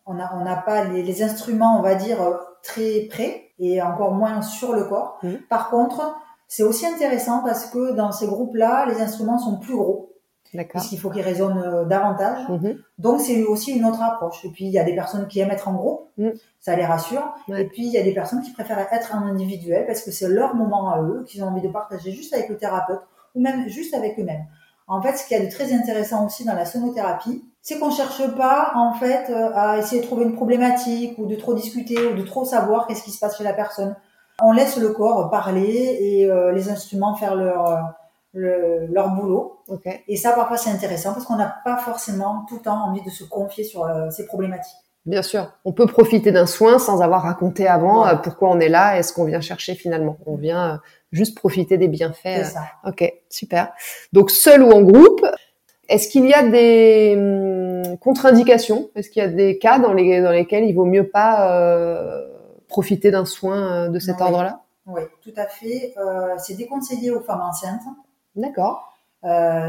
on 0.07 0.15
n'a 0.15 0.57
pas 0.57 0.85
les, 0.85 1.03
les 1.03 1.23
instruments, 1.23 1.79
on 1.79 1.83
va 1.83 1.95
dire, 1.95 2.19
très 2.63 3.09
près 3.11 3.53
et 3.59 3.83
encore 3.83 4.13
moins 4.13 4.43
sur 4.43 4.73
le 4.73 4.85
corps. 4.85 5.19
Mhm. 5.23 5.39
Par 5.49 5.71
contre, 5.71 6.17
c'est 6.55 6.65
aussi 6.65 6.85
intéressant 6.87 7.43
parce 7.43 7.65
que 7.65 7.93
dans 7.93 8.13
ces 8.13 8.27
groupes-là, 8.27 8.85
les 8.85 9.01
instruments 9.01 9.39
sont 9.39 9.57
plus 9.59 9.75
gros, 9.75 10.13
D'accord. 10.53 10.81
puisqu'il 10.81 10.99
faut 10.99 11.09
qu'ils 11.09 11.23
résonnent 11.23 11.63
euh, 11.65 11.87
davantage. 11.87 12.47
Mhm. 12.51 12.77
Donc 12.99 13.23
c'est 13.23 13.43
aussi 13.45 13.73
une 13.73 13.87
autre 13.87 14.03
approche. 14.03 14.45
Et 14.45 14.51
puis 14.51 14.67
il 14.67 14.71
y 14.71 14.79
a 14.79 14.85
des 14.85 14.95
personnes 14.95 15.27
qui 15.29 15.41
aiment 15.41 15.51
être 15.51 15.69
en 15.69 15.73
groupe, 15.73 16.03
Mm. 16.19 16.29
ça 16.61 16.77
les 16.77 16.85
rassure. 16.85 17.35
Et 17.57 17.65
puis 17.65 17.87
il 17.87 17.93
y 17.93 17.97
a 17.97 18.03
des 18.03 18.13
personnes 18.13 18.43
qui 18.43 18.53
préfèrent 18.53 18.87
être 18.93 19.15
en 19.15 19.23
individuel 19.23 19.87
parce 19.87 20.03
que 20.03 20.11
c'est 20.11 20.29
leur 20.29 20.55
moment 20.55 20.91
à 20.91 21.01
eux, 21.01 21.25
qu'ils 21.27 21.43
ont 21.43 21.49
envie 21.49 21.63
de 21.63 21.69
partager 21.69 22.13
juste 22.13 22.35
avec 22.35 22.51
le 22.51 22.59
thérapeute 22.59 23.01
ou 23.35 23.41
même 23.41 23.67
juste 23.69 23.95
avec 23.95 24.19
eux-mêmes. 24.19 24.45
En 24.87 25.01
fait, 25.01 25.17
ce 25.17 25.27
qu'il 25.27 25.39
y 25.39 25.41
a 25.41 25.45
de 25.47 25.51
très 25.51 25.73
intéressant 25.73 26.27
aussi 26.27 26.45
dans 26.45 26.55
la 26.55 26.67
sonothérapie, 26.67 27.43
c'est 27.63 27.79
qu'on 27.79 27.91
cherche 27.91 28.27
pas 28.37 28.73
en 28.75 28.93
fait 28.93 29.31
euh, 29.31 29.53
à 29.55 29.79
essayer 29.79 30.03
de 30.03 30.07
trouver 30.07 30.25
une 30.25 30.35
problématique 30.35 31.17
ou 31.17 31.25
de 31.25 31.37
trop 31.37 31.55
discuter 31.55 31.97
ou 32.09 32.15
de 32.15 32.23
trop 32.25 32.45
savoir 32.45 32.87
qu'est-ce 32.87 33.05
qui 33.05 33.11
se 33.13 33.19
passe 33.19 33.39
chez 33.39 33.45
la 33.45 33.55
personne. 33.55 33.97
On 34.43 34.53
laisse 34.53 34.77
le 34.77 34.91
corps 34.91 35.31
parler 35.31 35.99
et 36.01 36.31
les 36.55 36.71
instruments 36.71 37.15
faire 37.15 37.35
leur 37.35 37.95
leur 38.35 39.11
boulot. 39.11 39.61
Et 40.09 40.17
ça, 40.17 40.33
parfois, 40.33 40.57
c'est 40.57 40.71
intéressant 40.71 41.13
parce 41.13 41.27
qu'on 41.27 41.37
n'a 41.37 41.55
pas 41.65 41.77
forcément 41.77 42.45
tout 42.49 42.57
le 42.57 42.63
temps 42.63 42.85
envie 42.87 43.03
de 43.03 43.11
se 43.11 43.25
confier 43.25 43.65
sur 43.65 43.87
ces 44.11 44.27
problématiques. 44.27 44.83
Bien 45.05 45.23
sûr, 45.23 45.53
on 45.65 45.73
peut 45.73 45.87
profiter 45.87 46.31
d'un 46.31 46.47
soin 46.47 46.79
sans 46.79 47.03
avoir 47.03 47.23
raconté 47.23 47.67
avant 47.67 48.07
euh, 48.07 48.15
pourquoi 48.15 48.51
on 48.51 48.61
est 48.61 48.69
là 48.69 48.99
et 48.99 49.03
ce 49.03 49.13
qu'on 49.13 49.25
vient 49.25 49.41
chercher 49.41 49.75
finalement. 49.75 50.17
On 50.27 50.37
vient 50.37 50.75
euh, 50.75 50.77
juste 51.11 51.37
profiter 51.37 51.77
des 51.77 51.89
bienfaits. 51.89 52.45
Ça. 52.45 52.61
Euh. 52.85 52.91
Ok, 52.91 53.13
super. 53.29 53.73
Donc 54.13 54.31
seul 54.31 54.63
ou 54.63 54.71
en 54.71 54.83
groupe. 54.83 55.27
Est-ce 55.89 56.09
qu'il 56.09 56.25
y 56.27 56.33
a 56.33 56.45
des 56.45 57.15
hum, 57.19 57.99
contre-indications? 57.99 58.91
Est-ce 58.95 59.11
qu'il 59.11 59.23
y 59.23 59.27
a 59.27 59.29
des 59.29 59.59
cas 59.59 59.81
dans, 59.81 59.93
les, 59.93 60.23
dans 60.23 60.31
lesquels 60.31 60.65
il 60.65 60.73
vaut 60.73 60.85
mieux 60.85 61.09
pas 61.09 61.51
profiter 62.73 63.11
d'un 63.11 63.25
soin 63.25 63.89
de 63.89 63.99
cet 63.99 64.21
ordre-là 64.21 64.63
oui. 64.87 65.03
tout 65.23 65.33
à 65.37 65.47
fait. 65.47 65.95
c'est 66.39 66.55
déconseillé 66.55 67.13
aux 67.13 67.21
femmes 67.21 67.43
enceintes. 67.43 67.83
D'accord. 68.35 68.93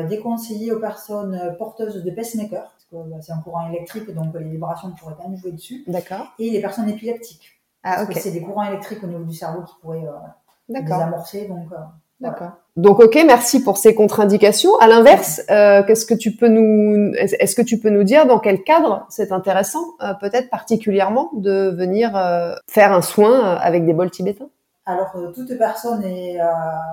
déconseillé 0.10 0.72
aux 0.72 0.80
personnes 0.80 1.56
porteuses 1.60 2.04
de 2.04 2.12
pacemaker 2.12 2.74
bah, 2.94 3.18
c'est 3.22 3.32
un 3.32 3.40
courant 3.40 3.68
électrique, 3.70 4.14
donc 4.14 4.34
les 4.36 4.50
vibrations 4.50 4.92
pourraient 4.92 5.16
quand 5.18 5.28
même 5.28 5.38
jouer 5.38 5.52
dessus. 5.52 5.84
D'accord. 5.88 6.28
Et 6.38 6.52
les 6.52 6.62
personnes 6.62 6.90
épileptiques. 6.90 7.60
Ah, 7.82 7.96
parce 7.98 8.10
que 8.10 8.20
c'est 8.20 8.32
des 8.32 8.42
courants 8.42 8.64
électriques 8.64 9.04
au 9.04 9.08
niveau 9.08 9.24
du 9.24 9.34
cerveau 9.34 9.64
qui 9.64 9.74
pourraient 9.82 10.06
euh, 10.06 10.82
désamorcer. 10.82 11.48
Donc, 11.48 11.72
euh, 11.72 11.78
D'accord. 12.24 12.52
Donc 12.78 13.00
ok, 13.00 13.22
merci 13.26 13.62
pour 13.62 13.78
ces 13.78 13.94
contre-indications. 13.94 14.76
À 14.78 14.88
l'inverse, 14.88 15.42
euh, 15.52 15.84
qu'est-ce 15.84 16.06
que 16.06 16.14
tu 16.14 16.32
peux 16.32 16.48
nous, 16.48 17.12
est-ce 17.16 17.54
que 17.54 17.62
tu 17.62 17.80
peux 17.80 17.90
nous 17.90 18.04
dire 18.04 18.26
dans 18.26 18.40
quel 18.40 18.64
cadre 18.64 19.06
c'est 19.10 19.34
intéressant, 19.34 19.84
euh, 20.02 20.14
peut-être 20.16 20.50
particulièrement, 20.50 21.30
de 21.34 21.70
venir 21.70 22.16
euh, 22.16 22.56
faire 22.68 22.94
un 22.94 23.02
soin 23.02 23.56
avec 23.58 23.86
des 23.86 23.94
bols 23.94 24.10
tibétains? 24.10 24.48
Alors, 24.86 25.16
toute 25.34 25.58
personne 25.58 26.04
est 26.04 26.40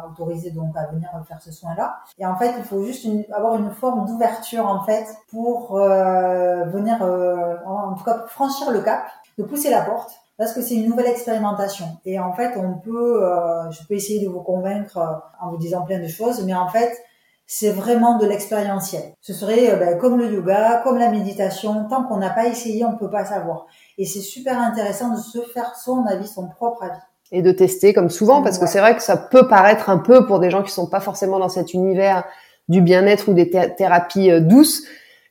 autorisée 0.08 0.50
donc 0.50 0.76
à 0.76 0.86
venir 0.92 1.08
faire 1.26 1.40
ce 1.40 1.50
soin-là. 1.50 1.96
Et 2.18 2.26
en 2.26 2.36
fait, 2.36 2.52
il 2.56 2.62
faut 2.62 2.84
juste 2.84 3.04
avoir 3.32 3.56
une 3.56 3.70
forme 3.70 4.06
d'ouverture 4.06 4.64
en 4.66 4.84
fait 4.84 5.06
pour 5.28 5.76
venir, 5.76 7.02
en 7.66 7.94
tout 7.94 8.04
cas, 8.04 8.14
pour 8.14 8.30
franchir 8.30 8.70
le 8.70 8.80
cap, 8.80 9.02
de 9.38 9.42
pousser 9.42 9.70
la 9.70 9.82
porte, 9.82 10.12
parce 10.40 10.54
que 10.54 10.62
c'est 10.62 10.74
une 10.74 10.88
nouvelle 10.88 11.08
expérimentation. 11.08 11.84
Et 12.06 12.18
en 12.18 12.32
fait, 12.32 12.56
on 12.56 12.78
peut, 12.78 13.22
je 13.70 13.86
peux 13.86 13.92
essayer 13.92 14.24
de 14.24 14.30
vous 14.30 14.40
convaincre 14.40 14.96
en 15.38 15.50
vous 15.50 15.58
disant 15.58 15.82
plein 15.82 16.00
de 16.00 16.08
choses, 16.08 16.42
mais 16.46 16.54
en 16.54 16.66
fait, 16.66 16.90
c'est 17.46 17.72
vraiment 17.72 18.16
de 18.16 18.24
l'expérientiel. 18.24 19.02
Ce 19.20 19.34
serait 19.34 19.76
ben, 19.76 19.98
comme 19.98 20.18
le 20.18 20.32
yoga, 20.32 20.80
comme 20.82 20.96
la 20.96 21.10
méditation. 21.10 21.86
Tant 21.90 22.04
qu'on 22.04 22.16
n'a 22.16 22.30
pas 22.30 22.46
essayé, 22.46 22.86
on 22.86 22.92
ne 22.92 22.96
peut 22.96 23.10
pas 23.10 23.26
savoir. 23.26 23.66
Et 23.98 24.06
c'est 24.06 24.20
super 24.20 24.58
intéressant 24.58 25.12
de 25.12 25.20
se 25.20 25.40
faire 25.52 25.76
son 25.76 26.06
avis, 26.06 26.26
son 26.26 26.48
propre 26.48 26.84
avis 26.84 27.00
et 27.32 27.42
de 27.42 27.52
tester 27.52 27.92
comme 27.92 28.10
souvent 28.10 28.42
parce 28.42 28.58
que 28.58 28.66
c'est 28.66 28.80
vrai 28.80 28.96
que 28.96 29.02
ça 29.02 29.16
peut 29.16 29.46
paraître 29.46 29.88
un 29.88 29.98
peu 29.98 30.26
pour 30.26 30.40
des 30.40 30.50
gens 30.50 30.62
qui 30.62 30.72
sont 30.72 30.88
pas 30.88 31.00
forcément 31.00 31.38
dans 31.38 31.48
cet 31.48 31.74
univers 31.74 32.24
du 32.68 32.80
bien-être 32.80 33.28
ou 33.28 33.34
des 33.34 33.50
thérapies 33.50 34.30
euh, 34.30 34.40
douces 34.40 34.84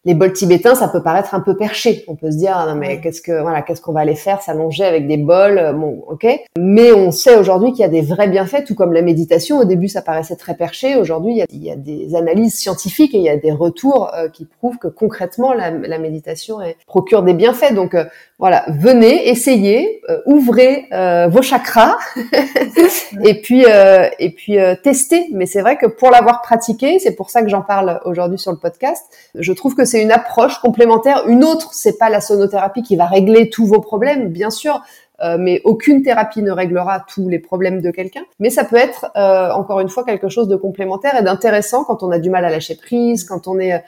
les 0.06 0.14
bols 0.14 0.32
tibétains, 0.32 0.76
ça 0.76 0.88
peut 0.88 1.04
paraître 1.04 1.36
un 1.36 1.42
peu 1.42 1.58
perché. 1.58 2.06
On 2.08 2.16
peut 2.16 2.32
se 2.32 2.38
dire, 2.38 2.54
ah 2.56 2.66
non, 2.68 2.76
mais 2.76 3.02
qu'est-ce 3.02 3.22
que, 3.22 3.42
voilà, 3.42 3.62
qu'est-ce 3.62 3.82
qu'on 3.82 3.92
va 3.92 4.00
aller 4.00 4.16
faire, 4.16 4.42
s'allonger 4.42 4.86
avec 4.86 5.08
des 5.08 5.18
bols, 5.18 5.58
euh, 5.58 5.74
bon, 5.74 6.04
ok. 6.08 6.26
Mais 6.58 6.94
on 6.94 7.12
sait 7.12 7.36
aujourd'hui 7.36 7.72
qu'il 7.72 7.82
y 7.82 7.86
a 7.86 7.90
des 7.90 8.02
vrais 8.02 8.30
bienfaits, 8.30 8.64
tout 8.66 8.76
comme 8.76 8.94
la 8.94 9.02
méditation. 9.02 9.60
Au 9.60 9.66
début, 9.66 9.90
ça 9.90 10.02
paraissait 10.02 10.38
très 10.38 10.56
perché. 10.56 10.96
Aujourd'hui, 10.96 11.42
il, 11.50 11.64
y 11.64 11.70
a, 11.70 11.76
des 11.76 12.16
analyses 12.16 12.56
scientifiques 12.56 13.14
et 13.14 13.18
il 13.18 13.24
y 13.24 13.30
a 13.30 13.38
des 13.38 13.52
retours 13.52 14.10
euh, 14.16 14.30
qui 14.30 14.46
prouvent 14.46 14.78
que 14.78 14.88
concrètement, 14.88 15.54
la, 15.54 15.70
méditation 16.00 16.60
procure 16.88 17.24
des 17.24 17.34
bienfaits. 17.34 17.74
Donc, 17.74 17.94
euh, 17.94 18.06
voilà, 18.40 18.64
venez, 18.70 19.30
essayez, 19.30 20.02
ouvrez 20.26 20.88
vos 21.30 21.42
chakras 21.42 21.98
et 23.24 23.42
puis, 23.42 23.66
et 23.66 24.30
puis 24.30 24.58
testez. 24.82 25.28
Mais 25.34 25.46
c'est 25.46 25.62
vrai 25.62 25.78
que 25.78 25.86
pour 25.86 26.10
l'avoir 26.10 26.42
pratiqué, 26.42 27.00
c'est 27.00 27.16
pour 27.16 27.30
ça 27.30 27.42
que 27.42 27.50
j'en 27.50 27.62
parle 27.62 28.00
aujourd'hui 28.06 28.40
sur 28.40 28.52
le 28.52 28.58
podcast. 28.58 29.04
Je 29.36 29.52
trouve 29.52 29.76
que 29.76 29.84
c'est 29.84 30.02
une 30.02 30.12
approche 30.12 30.60
complémentaire. 30.60 31.28
Une 31.28 31.44
autre, 31.44 31.74
c'est 31.74 31.98
pas 31.98 32.10
la 32.10 32.22
sonothérapie 32.22 32.82
qui 32.82 32.96
va 32.96 33.08
régler 33.08 33.50
tous 33.50 33.66
vos 33.66 33.82
problèmes, 33.82 34.30
bien 34.30 34.50
sûr. 34.50 34.82
Euh, 35.22 35.38
mais 35.38 35.62
aucune 35.66 36.02
thérapie 36.02 36.42
ne 36.42 36.52
réglera 36.52 37.06
tous 37.08 37.28
les 37.28 37.40
problèmes 37.40 37.82
de 37.82 37.92
quelqu'un. 37.92 38.24
Mais 38.40 38.50
ça 38.50 38.64
peut 38.64 38.78
être, 38.78 39.12
euh, 39.18 39.52
encore 39.52 39.80
une 39.80 39.90
fois, 39.90 40.04
quelque 40.04 40.30
chose 40.30 40.48
de 40.48 40.56
complémentaire 40.56 41.16
et 41.20 41.24
d'intéressant 41.24 41.84
quand 41.84 42.04
on 42.04 42.12
a 42.12 42.20
du 42.20 42.30
mal 42.30 42.46
à 42.46 42.50
lâcher 42.50 42.76
prise, 42.76 43.26
quand 43.26 43.48
on 43.48 43.60
est 43.60 43.74
euh, 43.74 43.80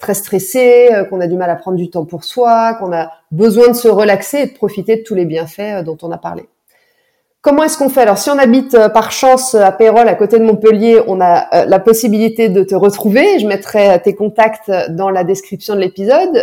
très 0.00 0.14
stressé, 0.14 0.88
qu'on 1.10 1.20
a 1.20 1.26
du 1.28 1.36
mal 1.36 1.50
à 1.50 1.56
prendre 1.56 1.76
du 1.76 1.90
temps 1.90 2.04
pour 2.04 2.24
soi, 2.24 2.74
qu'on 2.74 2.92
a 2.92 3.12
besoin 3.30 3.68
de 3.68 3.74
se 3.74 3.88
relaxer 3.88 4.38
et 4.38 4.46
de 4.46 4.54
profiter 4.54 4.96
de 4.96 5.02
tous 5.02 5.14
les 5.14 5.26
bienfaits 5.26 5.84
dont 5.84 5.98
on 6.02 6.10
a 6.10 6.18
parlé. 6.18 6.48
Comment 7.42 7.64
est-ce 7.64 7.78
qu'on 7.78 7.88
fait? 7.88 8.02
Alors, 8.02 8.18
si 8.18 8.28
on 8.28 8.36
habite 8.36 8.74
euh, 8.74 8.90
par 8.90 9.12
chance 9.12 9.54
à 9.54 9.72
Pérol, 9.72 10.06
à 10.06 10.14
côté 10.14 10.38
de 10.38 10.44
Montpellier, 10.44 11.00
on 11.06 11.22
a 11.22 11.46
euh, 11.54 11.64
la 11.64 11.78
possibilité 11.78 12.50
de 12.50 12.62
te 12.62 12.74
retrouver. 12.74 13.38
Je 13.38 13.46
mettrai 13.46 13.92
euh, 13.92 13.98
tes 13.98 14.14
contacts 14.14 14.70
dans 14.90 15.08
la 15.08 15.24
description 15.24 15.74
de 15.74 15.80
l'épisode. 15.80 16.36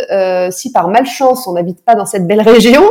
si 0.50 0.72
par 0.72 0.88
malchance 0.88 1.46
on 1.46 1.52
n'habite 1.52 1.84
pas 1.84 1.94
dans 1.94 2.06
cette 2.06 2.26
belle 2.26 2.40
région, 2.48 2.82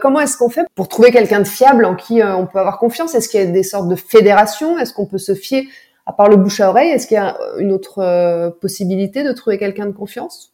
comment 0.00 0.20
est-ce 0.20 0.36
qu'on 0.36 0.50
fait 0.50 0.66
pour 0.76 0.86
trouver 0.86 1.10
quelqu'un 1.10 1.40
de 1.40 1.46
fiable 1.46 1.84
en 1.84 1.96
qui 1.96 2.22
on 2.22 2.46
peut 2.46 2.60
avoir 2.60 2.78
confiance? 2.78 3.14
Est-ce 3.14 3.28
qu'il 3.28 3.40
y 3.40 3.42
a 3.42 3.46
des 3.46 3.62
sortes 3.64 3.88
de 3.88 3.96
fédérations? 3.96 4.78
Est-ce 4.78 4.92
qu'on 4.92 5.06
peut 5.06 5.18
se 5.18 5.34
fier 5.34 5.66
à 6.06 6.12
part 6.12 6.28
le 6.28 6.36
bouche 6.36 6.60
à 6.60 6.70
oreille 6.70 6.90
Est-ce 6.90 7.06
qu'il 7.06 7.16
y 7.16 7.18
a 7.18 7.36
une 7.58 7.72
autre 7.72 8.50
possibilité 8.60 9.24
de 9.24 9.32
trouver 9.32 9.58
quelqu'un 9.58 9.86
de 9.86 9.92
confiance? 9.92 10.52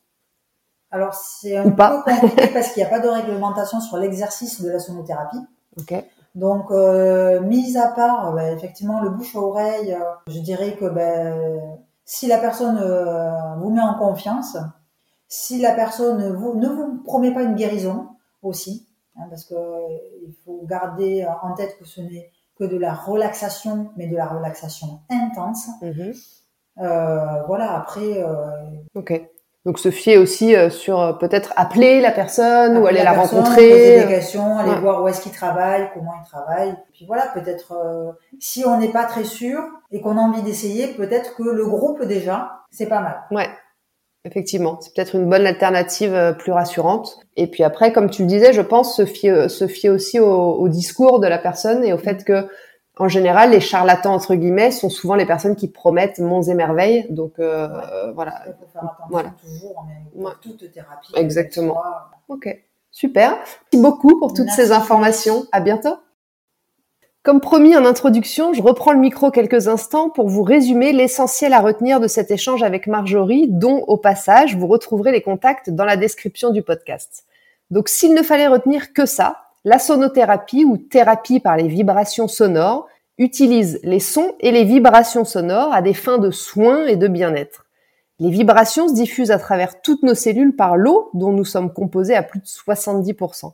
Alors, 0.90 1.14
c'est 1.14 1.56
un 1.56 1.70
peu 1.70 2.02
compliqué 2.02 2.48
parce 2.52 2.72
qu'il 2.72 2.82
n'y 2.82 2.86
a 2.86 2.90
pas 2.90 3.00
de 3.00 3.08
réglementation 3.08 3.80
sur 3.80 3.98
l'exercice 3.98 4.62
de 4.62 4.70
la 4.70 4.78
sonothérapie. 4.78 5.38
Ok. 5.78 5.94
Donc, 6.34 6.70
euh, 6.70 7.40
mis 7.40 7.76
à 7.76 7.88
part 7.88 8.32
ben, 8.32 8.56
effectivement 8.56 9.00
le 9.00 9.10
bouche 9.10 9.34
à 9.34 9.40
oreille, 9.40 9.92
euh, 9.92 10.04
je 10.28 10.38
dirais 10.40 10.76
que 10.76 10.86
ben, 10.86 11.60
si 12.04 12.26
la 12.26 12.38
personne 12.38 12.78
euh, 12.78 13.56
vous 13.56 13.70
met 13.70 13.80
en 13.80 13.94
confiance, 13.94 14.56
si 15.26 15.60
la 15.60 15.72
personne 15.74 16.34
vous, 16.34 16.54
ne 16.54 16.68
vous 16.68 17.02
promet 17.02 17.34
pas 17.34 17.42
une 17.42 17.54
guérison 17.54 18.08
aussi, 18.42 18.86
hein, 19.16 19.24
parce 19.28 19.44
que 19.44 19.54
il 20.22 20.32
faut 20.44 20.62
garder 20.64 21.26
en 21.42 21.54
tête 21.54 21.76
que 21.78 21.84
ce 21.84 22.00
n'est 22.00 22.30
que 22.58 22.64
de 22.64 22.76
la 22.76 22.94
relaxation, 22.94 23.90
mais 23.96 24.06
de 24.06 24.16
la 24.16 24.26
relaxation 24.26 25.00
intense. 25.10 25.68
Mm-hmm. 25.82 27.46
voilà. 27.46 27.76
Après. 27.76 28.24
ok. 28.94 29.28
Donc 29.68 29.78
se 29.78 29.90
fier 29.90 30.16
aussi 30.16 30.56
euh, 30.56 30.70
sur 30.70 30.98
euh, 30.98 31.12
peut-être 31.12 31.52
appeler 31.56 32.00
la 32.00 32.10
personne 32.10 32.78
ou 32.78 32.86
aller 32.86 33.02
la, 33.02 33.12
rencontrer. 33.12 33.68
Poser 33.68 34.00
des 34.00 34.06
questions, 34.06 34.56
aller 34.56 34.80
voir 34.80 35.02
où 35.02 35.08
est-ce 35.08 35.20
qu'il 35.20 35.32
travaille, 35.32 35.90
comment 35.92 36.14
il 36.24 36.26
travaille. 36.26 36.74
Puis 36.94 37.04
voilà, 37.06 37.26
peut-être 37.34 37.72
euh, 37.72 38.12
si 38.38 38.64
on 38.64 38.78
n'est 38.78 38.92
pas 38.92 39.04
très 39.04 39.24
sûr 39.24 39.62
et 39.90 40.00
qu'on 40.00 40.16
a 40.16 40.20
envie 40.22 40.42
d'essayer, 40.42 40.86
peut-être 40.94 41.36
que 41.36 41.42
le 41.42 41.66
groupe 41.66 42.02
déjà, 42.04 42.60
c'est 42.70 42.86
pas 42.86 43.00
mal. 43.00 43.20
Ouais. 43.30 43.48
Effectivement, 44.24 44.78
c'est 44.80 44.94
peut-être 44.94 45.14
une 45.14 45.28
bonne 45.28 45.46
alternative 45.46 46.36
plus 46.38 46.52
rassurante. 46.52 47.20
Et 47.36 47.46
puis 47.46 47.62
après, 47.62 47.92
comme 47.92 48.10
tu 48.10 48.22
le 48.22 48.28
disais, 48.28 48.52
je 48.52 48.60
pense 48.62 48.96
se 48.96 49.06
fier, 49.06 49.50
se 49.50 49.66
fier 49.66 49.90
aussi 49.90 50.18
au, 50.20 50.54
au 50.54 50.68
discours 50.68 51.20
de 51.20 51.26
la 51.26 51.38
personne 51.38 51.84
et 51.84 51.92
au 51.92 51.98
fait 51.98 52.24
que 52.24 52.48
en 52.98 53.08
général, 53.08 53.50
les 53.50 53.60
charlatans 53.60 54.12
entre 54.12 54.34
guillemets 54.34 54.72
sont 54.72 54.90
souvent 54.90 55.14
les 55.14 55.26
personnes 55.26 55.54
qui 55.54 55.68
promettent 55.68 56.18
monts 56.18 56.42
et 56.42 56.54
merveilles. 56.54 57.06
Donc 57.10 57.38
euh, 57.38 57.68
voilà. 58.12 58.42
Attention 58.42 58.80
voilà. 59.08 59.30
toujours, 59.40 59.86
mais 60.14 60.30
toute 60.42 60.70
thérapie. 60.72 61.12
Exactement. 61.14 61.80
Ok, 62.28 62.48
super. 62.90 63.36
Merci 63.36 63.82
beaucoup 63.82 64.18
pour 64.18 64.34
toutes 64.34 64.50
ces 64.50 64.72
informations. 64.72 65.46
À 65.52 65.60
bientôt. 65.60 65.96
Comme 67.28 67.42
promis 67.42 67.76
en 67.76 67.84
introduction, 67.84 68.54
je 68.54 68.62
reprends 68.62 68.92
le 68.92 69.00
micro 69.00 69.30
quelques 69.30 69.68
instants 69.68 70.08
pour 70.08 70.30
vous 70.30 70.42
résumer 70.42 70.94
l'essentiel 70.94 71.52
à 71.52 71.60
retenir 71.60 72.00
de 72.00 72.08
cet 72.08 72.30
échange 72.30 72.62
avec 72.62 72.86
Marjorie, 72.86 73.48
dont 73.50 73.84
au 73.86 73.98
passage 73.98 74.56
vous 74.56 74.66
retrouverez 74.66 75.12
les 75.12 75.20
contacts 75.20 75.68
dans 75.68 75.84
la 75.84 75.98
description 75.98 76.52
du 76.52 76.62
podcast. 76.62 77.26
Donc 77.70 77.90
s'il 77.90 78.14
ne 78.14 78.22
fallait 78.22 78.46
retenir 78.46 78.94
que 78.94 79.04
ça, 79.04 79.42
la 79.66 79.78
sonothérapie 79.78 80.64
ou 80.64 80.78
thérapie 80.78 81.38
par 81.38 81.58
les 81.58 81.68
vibrations 81.68 82.28
sonores 82.28 82.88
utilise 83.18 83.78
les 83.82 84.00
sons 84.00 84.32
et 84.40 84.50
les 84.50 84.64
vibrations 84.64 85.26
sonores 85.26 85.74
à 85.74 85.82
des 85.82 85.92
fins 85.92 86.16
de 86.16 86.30
soins 86.30 86.86
et 86.86 86.96
de 86.96 87.08
bien-être. 87.08 87.66
Les 88.20 88.30
vibrations 88.30 88.88
se 88.88 88.94
diffusent 88.94 89.32
à 89.32 89.38
travers 89.38 89.82
toutes 89.82 90.02
nos 90.02 90.14
cellules 90.14 90.56
par 90.56 90.78
l'eau 90.78 91.10
dont 91.12 91.32
nous 91.32 91.44
sommes 91.44 91.74
composés 91.74 92.16
à 92.16 92.22
plus 92.22 92.40
de 92.40 92.46
70%. 92.46 93.52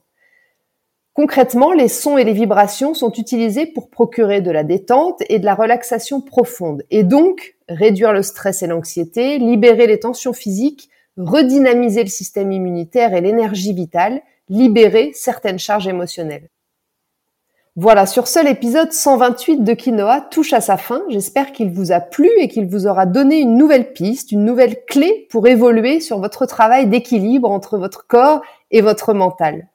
Concrètement, 1.15 1.73
les 1.73 1.87
sons 1.87 2.19
et 2.19 2.25
les 2.25 2.33
vibrations 2.33 2.93
sont 2.93 3.13
utilisés 3.13 3.67
pour 3.67 3.89
procurer 3.89 4.41
de 4.41 4.51
la 4.51 4.65
détente 4.65 5.23
et 5.29 5.39
de 5.39 5.45
la 5.45 5.55
relaxation 5.55 6.21
profonde, 6.21 6.83
et 6.91 7.05
donc 7.05 7.55
réduire 7.69 8.13
le 8.13 8.25
stress 8.25 8.65
et 8.65 8.67
l'anxiété, 8.67 9.39
libérer 9.39 9.87
les 9.87 10.01
tensions 10.01 10.33
physiques, 10.33 10.91
redynamiser 11.17 12.03
le 12.03 12.09
système 12.09 12.51
immunitaire 12.51 13.15
et 13.15 13.21
l'énergie 13.21 13.73
vitale, 13.73 14.23
libérer 14.49 15.13
certaines 15.15 15.61
charges 15.61 15.87
émotionnelles. 15.87 16.51
Voilà, 17.77 18.07
sur 18.07 18.27
ce, 18.27 18.45
l'épisode 18.45 18.93
128 18.93 19.63
de 19.63 19.73
Quinoa 19.73 20.21
touche 20.21 20.53
à 20.53 20.61
sa 20.61 20.77
fin. 20.77 21.05
J'espère 21.11 21.53
qu'il 21.53 21.71
vous 21.71 21.93
a 21.93 22.01
plu 22.01 22.29
et 22.39 22.49
qu'il 22.49 22.67
vous 22.67 22.89
aura 22.89 23.07
donné 23.07 23.39
une 23.39 23.57
nouvelle 23.57 23.93
piste, 23.93 24.33
une 24.33 24.45
nouvelle 24.45 24.85
clé 24.85 25.29
pour 25.31 25.47
évoluer 25.47 26.01
sur 26.01 26.19
votre 26.19 26.47
travail 26.47 26.89
d'équilibre 26.89 27.51
entre 27.51 27.79
votre 27.79 28.07
corps 28.09 28.43
et 28.73 28.81
votre 28.81 29.15
mental. 29.15 29.69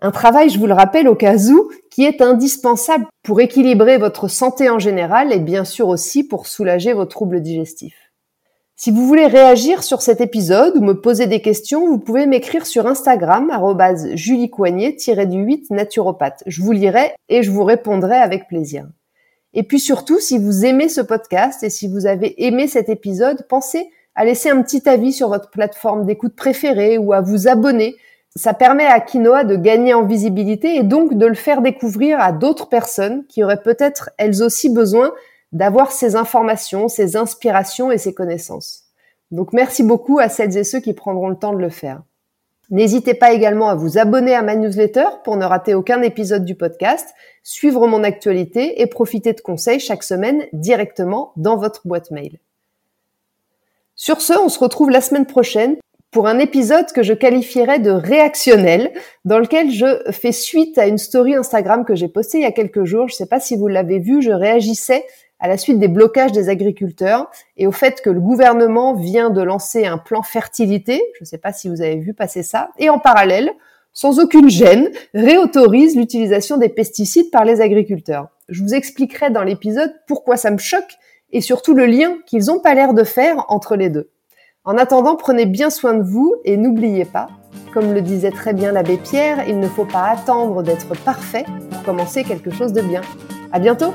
Un 0.00 0.10
travail, 0.12 0.48
je 0.48 0.58
vous 0.58 0.66
le 0.66 0.74
rappelle 0.74 1.08
au 1.08 1.16
cas 1.16 1.36
où, 1.36 1.70
qui 1.90 2.04
est 2.04 2.22
indispensable 2.22 3.06
pour 3.24 3.40
équilibrer 3.40 3.98
votre 3.98 4.28
santé 4.28 4.70
en 4.70 4.78
général 4.78 5.32
et 5.32 5.40
bien 5.40 5.64
sûr 5.64 5.88
aussi 5.88 6.22
pour 6.22 6.46
soulager 6.46 6.92
vos 6.92 7.04
troubles 7.04 7.40
digestifs. 7.40 8.12
Si 8.76 8.92
vous 8.92 9.08
voulez 9.08 9.26
réagir 9.26 9.82
sur 9.82 10.02
cet 10.02 10.20
épisode 10.20 10.76
ou 10.76 10.80
me 10.80 11.00
poser 11.00 11.26
des 11.26 11.42
questions, 11.42 11.84
vous 11.84 11.98
pouvez 11.98 12.26
m'écrire 12.26 12.64
sur 12.64 12.86
Instagram, 12.86 13.50
juliecoignet-du-8 14.14 15.74
naturopathe. 15.74 16.44
Je 16.46 16.62
vous 16.62 16.70
lirai 16.70 17.12
et 17.28 17.42
je 17.42 17.50
vous 17.50 17.64
répondrai 17.64 18.16
avec 18.16 18.46
plaisir. 18.46 18.86
Et 19.52 19.64
puis 19.64 19.80
surtout, 19.80 20.20
si 20.20 20.38
vous 20.38 20.64
aimez 20.64 20.88
ce 20.88 21.00
podcast 21.00 21.64
et 21.64 21.70
si 21.70 21.88
vous 21.88 22.06
avez 22.06 22.46
aimé 22.46 22.68
cet 22.68 22.88
épisode, 22.88 23.46
pensez 23.48 23.90
à 24.14 24.24
laisser 24.24 24.48
un 24.50 24.62
petit 24.62 24.88
avis 24.88 25.12
sur 25.12 25.28
votre 25.30 25.50
plateforme 25.50 26.06
d'écoute 26.06 26.36
préférée 26.36 26.98
ou 26.98 27.12
à 27.12 27.20
vous 27.20 27.48
abonner. 27.48 27.96
Ça 28.38 28.54
permet 28.54 28.86
à 28.86 29.00
Quinoa 29.00 29.42
de 29.42 29.56
gagner 29.56 29.94
en 29.94 30.04
visibilité 30.04 30.76
et 30.76 30.84
donc 30.84 31.14
de 31.14 31.26
le 31.26 31.34
faire 31.34 31.60
découvrir 31.60 32.20
à 32.20 32.30
d'autres 32.30 32.68
personnes 32.68 33.26
qui 33.26 33.42
auraient 33.42 33.62
peut-être 33.62 34.10
elles 34.16 34.44
aussi 34.44 34.70
besoin 34.70 35.12
d'avoir 35.50 35.90
ces 35.90 36.14
informations, 36.14 36.86
ces 36.86 37.16
inspirations 37.16 37.90
et 37.90 37.98
ces 37.98 38.14
connaissances. 38.14 38.84
Donc 39.32 39.52
merci 39.52 39.82
beaucoup 39.82 40.20
à 40.20 40.28
celles 40.28 40.56
et 40.56 40.62
ceux 40.62 40.78
qui 40.78 40.92
prendront 40.92 41.28
le 41.28 41.34
temps 41.34 41.52
de 41.52 41.58
le 41.58 41.68
faire. 41.68 42.02
N'hésitez 42.70 43.14
pas 43.14 43.32
également 43.32 43.70
à 43.70 43.74
vous 43.74 43.98
abonner 43.98 44.36
à 44.36 44.42
ma 44.42 44.54
newsletter 44.54 45.06
pour 45.24 45.36
ne 45.36 45.44
rater 45.44 45.74
aucun 45.74 46.00
épisode 46.02 46.44
du 46.44 46.54
podcast, 46.54 47.08
suivre 47.42 47.88
mon 47.88 48.04
actualité 48.04 48.80
et 48.80 48.86
profiter 48.86 49.32
de 49.32 49.40
conseils 49.40 49.80
chaque 49.80 50.04
semaine 50.04 50.44
directement 50.52 51.32
dans 51.34 51.56
votre 51.56 51.88
boîte 51.88 52.12
mail. 52.12 52.38
Sur 53.96 54.20
ce, 54.20 54.38
on 54.38 54.48
se 54.48 54.60
retrouve 54.60 54.90
la 54.90 55.00
semaine 55.00 55.26
prochaine 55.26 55.74
pour 56.10 56.26
un 56.26 56.38
épisode 56.38 56.90
que 56.92 57.02
je 57.02 57.12
qualifierais 57.12 57.80
de 57.80 57.90
réactionnel, 57.90 58.92
dans 59.24 59.38
lequel 59.38 59.70
je 59.70 60.10
fais 60.10 60.32
suite 60.32 60.78
à 60.78 60.86
une 60.86 60.98
story 60.98 61.34
Instagram 61.34 61.84
que 61.84 61.94
j'ai 61.94 62.08
postée 62.08 62.38
il 62.38 62.44
y 62.44 62.46
a 62.46 62.52
quelques 62.52 62.84
jours. 62.84 63.08
Je 63.08 63.14
ne 63.14 63.18
sais 63.18 63.26
pas 63.26 63.40
si 63.40 63.56
vous 63.56 63.68
l'avez 63.68 63.98
vu, 63.98 64.22
je 64.22 64.30
réagissais 64.30 65.04
à 65.40 65.48
la 65.48 65.56
suite 65.56 65.78
des 65.78 65.88
blocages 65.88 66.32
des 66.32 66.48
agriculteurs 66.48 67.30
et 67.56 67.66
au 67.66 67.72
fait 67.72 68.00
que 68.00 68.10
le 68.10 68.20
gouvernement 68.20 68.94
vient 68.94 69.30
de 69.30 69.42
lancer 69.42 69.86
un 69.86 69.98
plan 69.98 70.22
fertilité, 70.22 71.00
je 71.14 71.22
ne 71.22 71.26
sais 71.26 71.38
pas 71.38 71.52
si 71.52 71.68
vous 71.68 71.80
avez 71.80 71.96
vu 71.96 72.14
passer 72.14 72.42
ça, 72.42 72.70
et 72.78 72.90
en 72.90 72.98
parallèle, 72.98 73.52
sans 73.92 74.18
aucune 74.18 74.48
gêne, 74.48 74.90
réautorise 75.14 75.96
l'utilisation 75.96 76.56
des 76.56 76.68
pesticides 76.68 77.30
par 77.30 77.44
les 77.44 77.60
agriculteurs. 77.60 78.28
Je 78.48 78.62
vous 78.62 78.74
expliquerai 78.74 79.30
dans 79.30 79.42
l'épisode 79.42 79.94
pourquoi 80.06 80.36
ça 80.36 80.50
me 80.50 80.58
choque 80.58 80.96
et 81.30 81.40
surtout 81.40 81.74
le 81.74 81.86
lien 81.86 82.16
qu'ils 82.26 82.46
n'ont 82.46 82.60
pas 82.60 82.74
l'air 82.74 82.94
de 82.94 83.04
faire 83.04 83.44
entre 83.48 83.76
les 83.76 83.90
deux. 83.90 84.10
En 84.64 84.76
attendant, 84.76 85.16
prenez 85.16 85.46
bien 85.46 85.70
soin 85.70 85.94
de 85.94 86.02
vous 86.02 86.34
et 86.44 86.56
n'oubliez 86.56 87.04
pas, 87.04 87.28
comme 87.72 87.94
le 87.94 88.02
disait 88.02 88.30
très 88.30 88.52
bien 88.52 88.72
l'abbé 88.72 88.98
Pierre, 88.98 89.48
il 89.48 89.60
ne 89.60 89.68
faut 89.68 89.84
pas 89.84 90.04
attendre 90.04 90.62
d'être 90.62 90.94
parfait 91.04 91.46
pour 91.70 91.82
commencer 91.84 92.24
quelque 92.24 92.50
chose 92.50 92.72
de 92.72 92.82
bien. 92.82 93.00
À 93.52 93.60
bientôt! 93.60 93.94